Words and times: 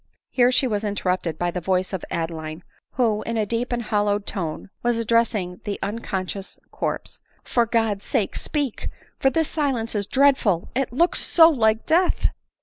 Here 0.31 0.51
she 0.51 0.65
was 0.65 0.83
interrupted 0.83 1.37
by 1.37 1.51
the 1.51 1.61
voice 1.61 1.93
of 1.93 2.03
Adeline; 2.09 2.63
who, 2.93 3.21
in 3.21 3.37
a 3.37 3.45
deep 3.45 3.71
and 3.71 3.83
hollow 3.83 4.17
tone, 4.17 4.71
was 4.81 4.97
addressing 4.97 5.61
the 5.63 5.77
un 5.83 5.99
conscious 5.99 6.57
corpse." 6.71 7.21
For 7.53 7.67
God's 7.67 8.05
sake, 8.05 8.35
speak! 8.35 8.89
for 9.19 9.29
this 9.29 9.47
silence 9.47 9.93
is 9.93 10.07
dreadful— 10.07 10.71
it 10.75 10.91
looks 10.91 11.19
so 11.21 11.51
like 11.51 11.85
death. 11.85 12.29